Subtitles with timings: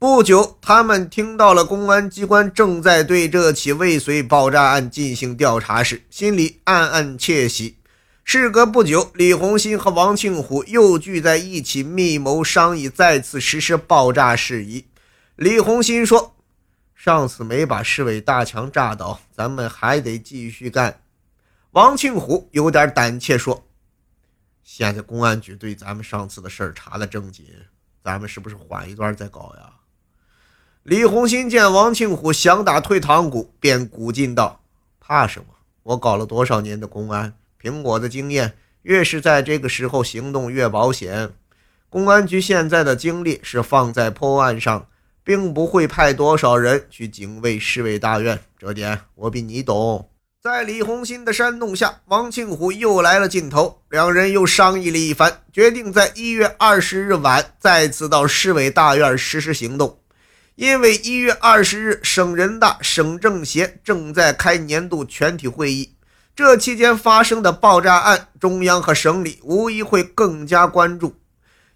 [0.00, 7.78] 不久，他们听到了公安机关正在对这起未遂爆炸案进行调查时，心里暗暗窃喜。
[8.22, 14.86] 事隔不久，李红新和王庆虎又聚在一起，密谋商议再次实施爆炸事宜。
[15.34, 16.36] 李红新说
[16.94, 21.00] ：“上次没把市委大墙炸倒，咱们还得继续干。”
[21.72, 23.66] 王庆虎有点胆怯说
[24.62, 27.46] ：“现在公安局对咱们上次的事儿查得正紧，
[28.04, 29.72] 咱们是不是缓一段再搞呀？”
[30.88, 34.62] 李红新见王庆虎想打退堂鼓，便鼓劲道
[34.98, 35.48] ：“怕什么？
[35.82, 41.34] 我搞了多少年的公安，凭我的经验，越是在这个时候行动越保险。
[41.90, 44.86] 公安局现在的精力是放在破案上，
[45.22, 50.08] 并不会派多少人去警卫市委大院，这点我比你懂。”
[50.42, 53.82] 在李红新的煽动下，王庆虎又来了劲头。
[53.90, 59.98] 两人又商议了一番，决定在一月二十日晚再次到市委大院实施行动。
[60.58, 65.94] 因为一月二十日，省人大、省政协正在开年度全体会议，
[66.34, 71.14] 这期间发生的爆炸案，中央和省里无疑会更加关注。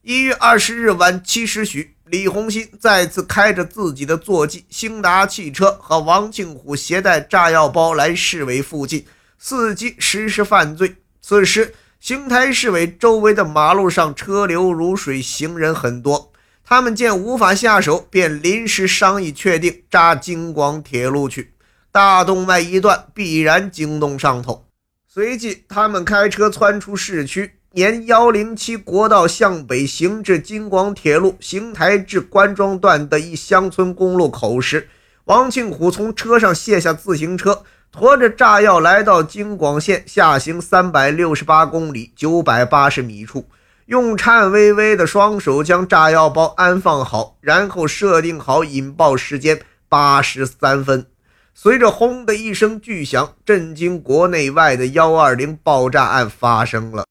[0.00, 9.04] 一月二十日晚七时许，李红新再次开着自己的座机兴达汽车，和王庆虎携带炸药包来市委附近，
[9.38, 10.96] 伺机实施犯罪。
[11.20, 16.29] 此时，邢台市委周围的马路上车流如水，行人很多。
[16.70, 21.54] 他们见无法下手，便临时商议，确定炸京广铁路去。
[21.90, 24.68] 大动脉一断，必然惊动上头。
[25.08, 34.88] 随即，他们开车窜出市区，沿幺零七国道向北行至京广铁路邢台至关庄段的一乡村公路口时，
[35.24, 43.46] 王庆虎从车上卸下自行车，驮着炸药来到京广线下行三百六十八公里九百八十米处。
[43.90, 51.08] 用颤巍巍的双手将炸药包安放好，然后设定好引爆时间八时三分。
[51.52, 57.04] 随着“轰”的一声巨响，震惊国内外的幺二零爆炸案发生了。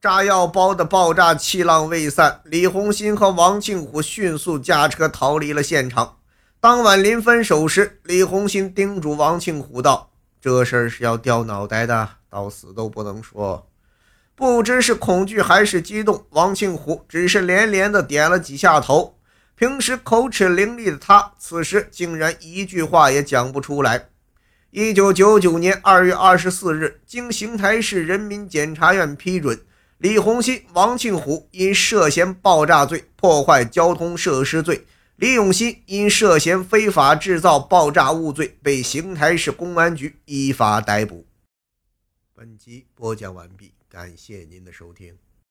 [0.00, 6.18] 炸药包的爆炸气浪未散，李红新和王庆虎迅速驾车逃离了现场。
[6.60, 13.66] 当晚临分手时，李红新叮嘱王庆虎道：“这事儿是要掉脑袋的，到死都不能说。”
[14.42, 19.16] 不知是恐惧还是激动，王庆虎只是连连的点了几下头。
[19.54, 24.08] 平时口齿伶俐的他，此时竟然一句话也讲不出来。
[24.72, 29.60] 一九九九年二月二十四日，经邢台市人民检察院批准，
[29.98, 41.28] 李洪新、王庆虎因涉嫌爆炸罪、破坏交通设施罪，李永新因涉嫌非法制造爆炸物罪，被邢台市公安局依法逮捕。
[42.34, 43.72] 本集播讲完毕。
[43.92, 45.18] 感谢您的收听。